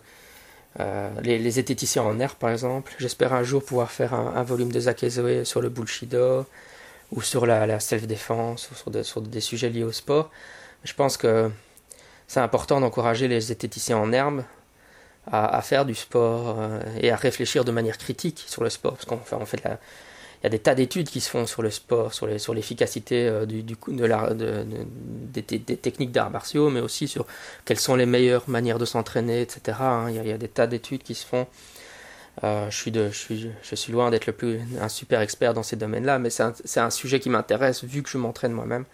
[0.80, 2.94] euh, les, les, zététiciens en air, par exemple.
[2.98, 6.46] J'espère un jour pouvoir faire un, volume de Zakezoe sur le bullshido
[7.12, 10.32] ou sur la, la self-défense ou sur, des sujets liés au sport.
[10.84, 11.52] Je pense que
[12.28, 14.44] c'est important d'encourager les zététiciens en herbe
[15.32, 18.94] à, faire du sport euh, et à réfléchir de manière critique sur le sport.
[18.94, 19.62] Parce qu'en fait, en fait
[20.44, 23.64] il y a des tas d'études qui se font sur le sport, sur, l'efficacité du,
[23.64, 27.26] des, techniques d'arts martiaux, mais aussi sur
[27.64, 29.78] quelles sont les meilleures manières de s'entraîner, etc.
[29.80, 30.08] Hein.
[30.10, 31.48] Il, y a, des tas d'études qui se font.
[32.44, 34.34] Euh, je, suis loin d'être
[34.82, 38.18] un super expert dans ces domaines-là, mais c'est un, sujet qui m'intéresse vu que je
[38.18, 38.86] m'entraîne moi-même.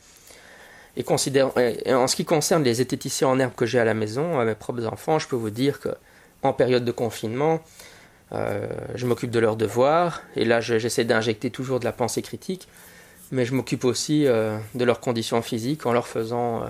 [0.98, 1.18] Et, en
[2.08, 4.86] ce qui concerne les zététiciens en herbe que j'ai à la maison, à mes propres
[4.86, 5.90] enfants, je peux vous dire que
[6.44, 7.62] en période de confinement,
[8.32, 12.68] euh, je m'occupe de leurs devoirs, et là j'essaie d'injecter toujours de la pensée critique,
[13.32, 16.68] mais je m'occupe aussi euh, de leurs conditions physiques en leur faisant euh,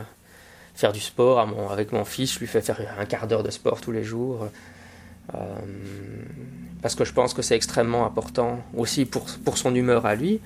[0.74, 3.82] faire du sport avec mon fils, je lui fais faire un quart d'heure de sport
[3.82, 4.48] tous les jours,
[6.82, 10.39] parce que je pense que c'est extrêmement important aussi pour, son humeur à lui,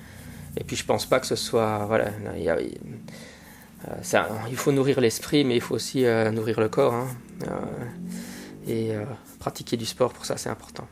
[0.56, 1.86] et puis je pense pas que ce soit...
[1.86, 2.10] Voilà,
[4.50, 6.92] il, faut nourrir l'esprit, mais il faut aussi nourrir le corps.
[6.92, 7.08] Hein.
[8.66, 8.92] Et
[9.38, 10.86] pratiquer du sport, pour ça, c'est important.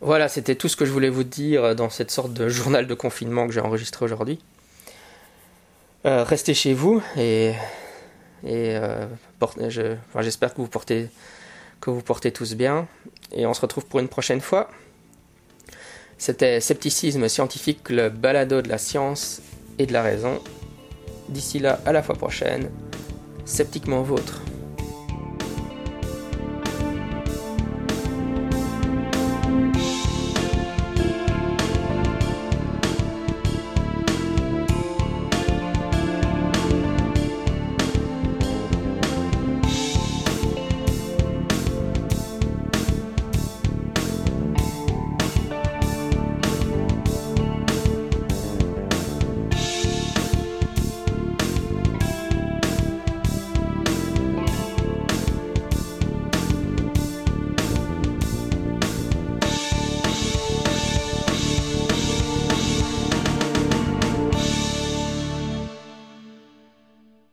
[0.00, 2.94] Voilà, c'était tout ce que je voulais vous dire dans cette sorte de journal de
[2.94, 4.38] confinement que j'ai enregistré aujourd'hui.
[6.04, 7.52] Euh, restez chez vous et,
[8.44, 9.06] et euh,
[10.18, 11.08] j'espère que vous portez
[11.80, 12.86] que vous portez tous bien
[13.32, 14.70] et on se retrouve pour une prochaine fois.
[16.18, 19.42] C'était Scepticisme scientifique, le balado de la science
[19.78, 20.40] et de la raison.
[21.28, 22.70] D'ici là, à la fois prochaine,
[23.44, 24.40] sceptiquement vôtre.